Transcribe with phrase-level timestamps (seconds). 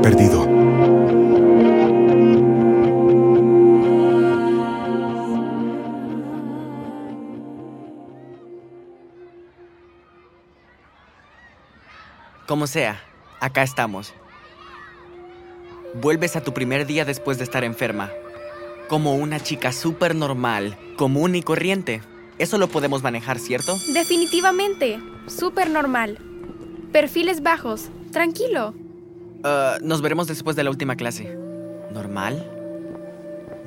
[0.00, 0.46] Perdido.
[12.46, 13.00] Como sea,
[13.40, 14.12] acá estamos.
[15.94, 18.10] Vuelves a tu primer día después de estar enferma.
[18.88, 22.02] Como una chica súper normal, común y corriente.
[22.38, 23.76] Eso lo podemos manejar, ¿cierto?
[23.92, 24.98] Definitivamente.
[25.26, 26.18] Súper normal.
[26.90, 27.88] Perfiles bajos.
[28.10, 28.74] Tranquilo.
[29.44, 31.36] Ah, nos veremos después de la última clase.
[31.92, 32.46] ¿Normal?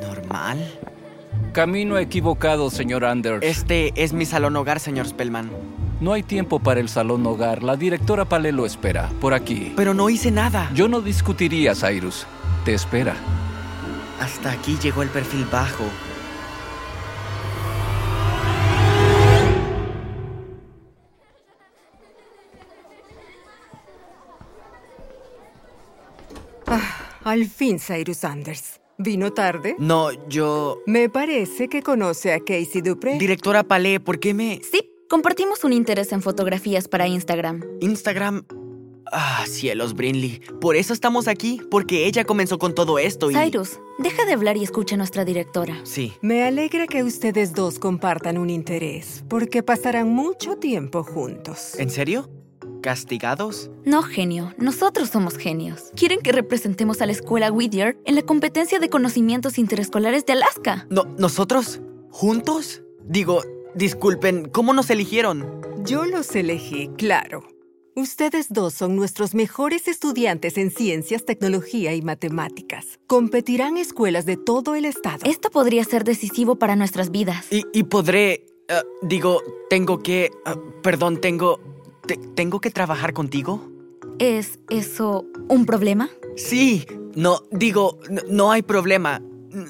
[0.00, 0.58] ¿Normal?
[1.52, 3.42] Camino equivocado, señor Anders.
[3.42, 5.50] Este es mi salón hogar, señor Spellman.
[6.00, 7.62] No hay tiempo para el salón hogar.
[7.62, 9.72] La directora Palé lo espera, por aquí.
[9.76, 10.70] Pero no hice nada.
[10.74, 12.26] Yo no discutiría, Cyrus.
[12.64, 13.14] Te espera.
[14.20, 15.84] Hasta aquí llegó el perfil bajo.
[27.34, 28.80] Al fin, Cyrus Anders.
[28.96, 29.74] ¿Vino tarde?
[29.80, 30.78] No, yo...
[30.86, 33.18] Me parece que conoce a Casey Dupré.
[33.18, 34.60] Directora Palé, ¿por qué me...?
[34.70, 37.64] Sí, compartimos un interés en fotografías para Instagram.
[37.80, 38.46] Instagram...
[39.10, 40.42] Ah, cielos, Brinley.
[40.60, 43.34] Por eso estamos aquí, porque ella comenzó con todo esto y...
[43.34, 45.80] Cyrus, deja de hablar y escucha a nuestra directora.
[45.82, 46.12] Sí.
[46.20, 51.76] Me alegra que ustedes dos compartan un interés, porque pasarán mucho tiempo juntos.
[51.80, 52.30] ¿En serio?
[52.84, 53.70] ¿Castigados?
[53.86, 54.52] No, genio.
[54.58, 55.90] Nosotros somos genios.
[55.96, 60.86] Quieren que representemos a la escuela Whittier en la competencia de conocimientos interescolares de Alaska.
[60.90, 61.80] No, ¿Nosotros?
[62.10, 62.82] ¿Juntos?
[63.02, 63.40] Digo,
[63.74, 65.62] disculpen, ¿cómo nos eligieron?
[65.86, 67.48] Yo los elegí, claro.
[67.96, 72.98] Ustedes dos son nuestros mejores estudiantes en ciencias, tecnología y matemáticas.
[73.06, 75.20] Competirán escuelas de todo el estado.
[75.24, 77.46] Esto podría ser decisivo para nuestras vidas.
[77.50, 78.44] Y, y podré...
[78.68, 79.40] ah, digo,
[79.70, 80.30] tengo que...
[80.44, 81.72] ah, perdón, tengo...
[82.06, 83.70] te- ¿Tengo que trabajar contigo?
[84.18, 86.08] ¿Es eso un problema?
[86.36, 86.86] Sí.
[87.14, 87.98] No, digo,
[88.28, 89.20] no hay problema.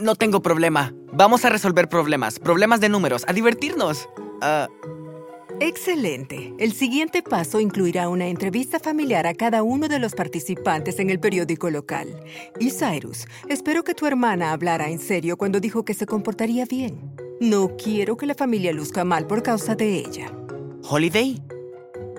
[0.00, 0.94] No tengo problema.
[1.12, 2.38] Vamos a resolver problemas.
[2.38, 3.24] Problemas de números.
[3.28, 4.08] A divertirnos.
[4.40, 4.68] Ah,
[5.58, 6.52] Excelente.
[6.58, 11.18] El siguiente paso incluirá una entrevista familiar a cada uno de los participantes en el
[11.18, 12.08] periódico local.
[12.60, 17.10] Y Cyrus, espero que tu hermana hablara en serio cuando dijo que se comportaría bien.
[17.40, 20.30] No quiero que la familia luzca mal por causa de ella.
[20.88, 21.40] ¿Holiday?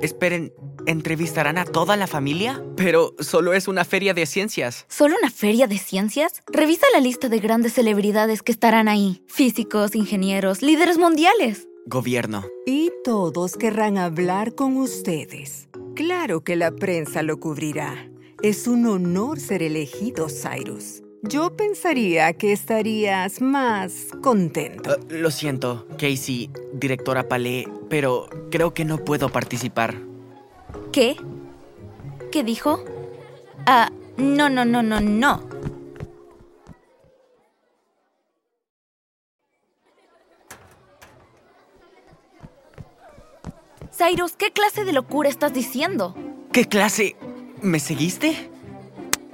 [0.00, 0.52] Esperen,
[0.86, 2.62] ¿entrevistarán a toda la familia?
[2.76, 4.86] Pero solo es una feria de ciencias.
[4.88, 6.42] ¿Solo una feria de ciencias?
[6.50, 9.22] Revisa la lista de grandes celebridades que estarán ahí.
[9.26, 11.68] Físicos, ingenieros, líderes mundiales.
[11.86, 12.44] Gobierno.
[12.66, 15.68] Y todos querrán hablar con ustedes.
[15.94, 18.10] Claro que la prensa lo cubrirá.
[18.42, 21.02] Es un honor ser elegido, Cyrus.
[21.22, 24.90] Yo pensaría que estarías más contento.
[24.90, 29.96] Ah, lo siento, Casey, directora Palé, pero creo que no puedo participar.
[30.92, 31.16] ¿Qué?
[32.32, 32.82] ¿Qué dijo?
[33.66, 35.42] Ah, no, no, no, no, no.
[43.92, 46.14] Cyrus, ¿qué clase de locura estás diciendo?
[46.50, 47.16] ¿Qué clase?
[47.60, 48.48] ¿Me seguiste?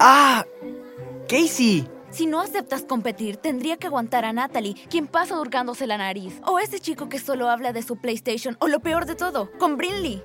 [0.00, 0.44] ¡Ah!
[1.28, 1.86] ¡Casey!
[2.10, 6.40] Si no aceptas competir, tendría que aguantar a Natalie, quien pasa hurgándose la nariz.
[6.46, 8.56] O ese chico que solo habla de su PlayStation.
[8.60, 10.22] O lo peor de todo, con Brinley.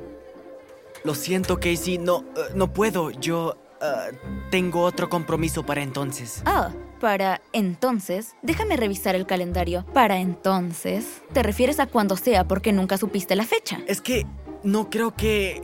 [1.03, 3.11] Lo siento, Casey, no, eh, no puedo.
[3.11, 4.07] Yo ah,
[4.49, 6.41] tengo otro compromiso para entonces.
[6.45, 6.71] Ah,
[7.01, 9.85] para entonces, déjame revisar el calendario.
[9.93, 13.81] Para entonces, te refieres a cuando sea porque nunca supiste la fecha.
[13.87, 14.25] Es que
[14.63, 15.61] no creo que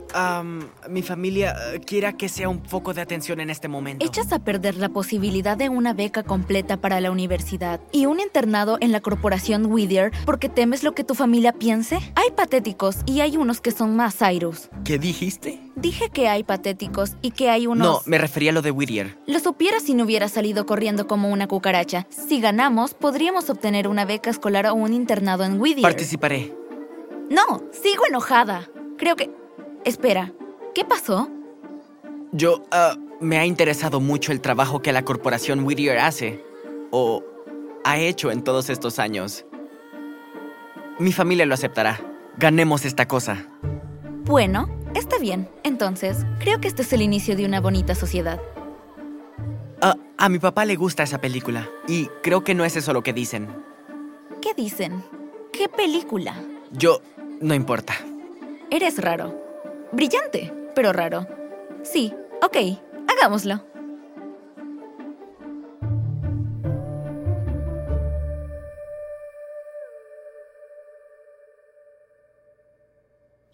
[0.88, 4.04] mi familia eh, quiera que sea un foco de atención en este momento.
[4.04, 8.78] Echas a perder la posibilidad de una beca completa para la universidad y un internado
[8.80, 11.96] en la corporación Whittier porque temes lo que tu familia piense.
[12.14, 14.68] Hay patéticos y hay unos que son más Cyrus.
[14.84, 15.60] ¿Qué dijiste?
[15.76, 17.86] Dije que hay patéticos y que hay unos...
[17.86, 19.18] No, me refería a lo de Whittier.
[19.26, 22.06] Lo supiera si no hubiera salido corriendo como una cucaracha.
[22.10, 25.82] Si ganamos, podríamos obtener una beca escolar o un internado en Whittier.
[25.82, 26.54] Participaré.
[27.30, 28.68] No, sigo enojada.
[29.00, 29.30] Creo que...
[29.84, 30.32] Espera,
[30.74, 31.28] ¿qué pasó?
[32.30, 36.44] Yo, ah, me ha interesado mucho el trabajo que la corporación Whittier hace.
[36.92, 37.24] O
[37.82, 39.44] ha hecho en todos estos años.
[41.00, 42.00] Mi familia lo aceptará.
[42.36, 43.48] Ganemos esta cosa.
[44.24, 48.40] Bueno, Está bien, entonces, creo que este es el inicio de una bonita sociedad.
[49.80, 51.68] Ah, a mi papá le gusta esa película.
[51.86, 53.48] Y creo que no es eso lo que dicen.
[54.42, 55.04] ¿Qué dicen?
[55.52, 56.34] ¿Qué película?
[56.72, 57.00] Yo...
[57.40, 57.94] no importa.
[58.70, 59.36] Eres raro.
[59.92, 61.26] Brillante, pero raro.
[61.82, 62.56] Sí, ok,
[63.08, 63.64] hagámoslo.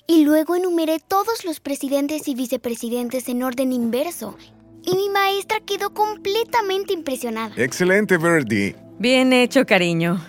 [0.07, 4.37] Y luego enumeré todos los presidentes y vicepresidentes en orden inverso.
[4.85, 7.55] Y mi maestra quedó completamente impresionada.
[7.57, 8.77] Excelente, Birdie.
[8.99, 10.21] Bien hecho, cariño.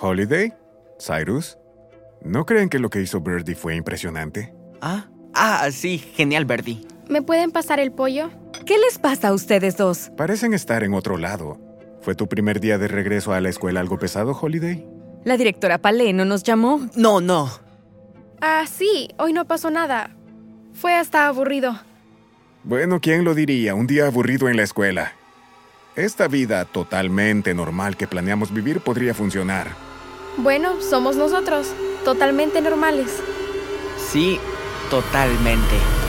[0.00, 0.52] Holiday,
[0.98, 1.56] Cyrus,
[2.22, 4.54] ¿no creen que lo que hizo Birdie fue impresionante?
[4.80, 5.06] ¿Ah?
[5.34, 6.80] Ah, sí, genial, Birdie.
[7.08, 8.30] ¿Me pueden pasar el pollo?
[8.66, 10.10] ¿Qué les pasa a ustedes dos?
[10.16, 11.58] Parecen estar en otro lado.
[12.02, 14.86] ¿Fue tu primer día de regreso a la escuela algo pesado, Holiday?
[15.24, 16.88] La directora Paleno nos llamó.
[16.96, 17.50] No, no.
[18.40, 20.10] Ah, sí, hoy no pasó nada.
[20.72, 21.78] Fue hasta aburrido.
[22.64, 23.74] Bueno, ¿quién lo diría?
[23.74, 25.12] Un día aburrido en la escuela.
[25.96, 29.68] Esta vida totalmente normal que planeamos vivir podría funcionar.
[30.38, 31.74] Bueno, somos nosotros,
[32.04, 33.08] totalmente normales.
[34.10, 34.38] Sí,
[34.90, 35.99] totalmente.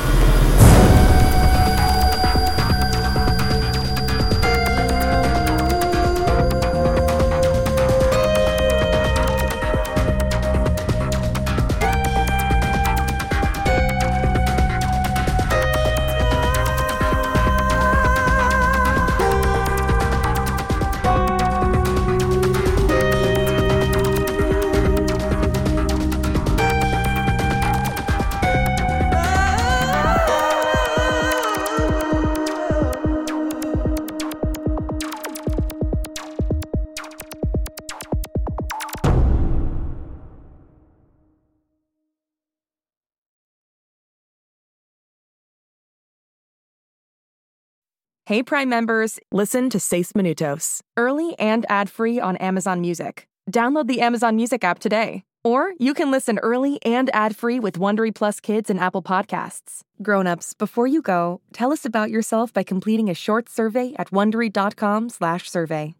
[48.27, 53.27] Hey Prime members, listen to Seis Minutos, early and ad-free on Amazon Music.
[53.51, 55.23] Download the Amazon Music app today.
[55.44, 59.81] Or you can listen early and ad-free with Wondery Plus Kids and Apple Podcasts.
[60.03, 65.95] Grown-ups, before you go, tell us about yourself by completing a short survey at wondery.com/survey.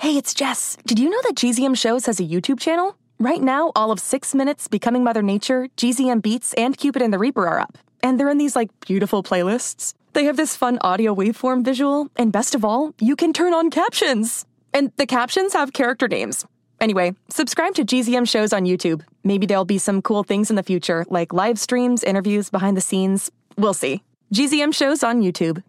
[0.00, 0.78] Hey, it's Jess.
[0.86, 2.96] Did you know that GZM Shows has a YouTube channel?
[3.18, 7.18] Right now, all of 6 Minutes, Becoming Mother Nature, GZM Beats, and Cupid and the
[7.18, 7.76] Reaper are up.
[8.02, 9.92] And they're in these like beautiful playlists.
[10.20, 13.70] They have this fun audio waveform visual, and best of all, you can turn on
[13.70, 14.44] captions.
[14.74, 16.44] And the captions have character names.
[16.78, 19.02] Anyway, subscribe to GZM shows on YouTube.
[19.24, 22.82] Maybe there'll be some cool things in the future, like live streams, interviews, behind the
[22.82, 23.30] scenes.
[23.56, 24.02] We'll see.
[24.34, 25.62] GZM shows on YouTube.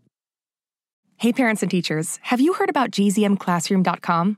[1.15, 4.37] Hey, parents and teachers, have you heard about gzmclassroom.com?